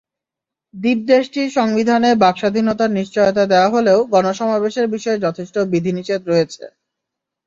দ্বীপ 0.73 0.99
দেশটির 1.07 1.49
সংবিধানে 1.57 2.09
বাক্স্বাধীনতার 2.23 2.91
নিশ্চয়তা 2.91 3.43
দেওয়া 3.51 3.69
হলেও 3.69 3.99
গণসমাবেশের 4.13 4.87
বিষয়ে 4.95 5.23
যথেষ্ট 5.25 5.55
বিধিনিষেধ 5.71 6.21
রয়েছে। 6.27 6.63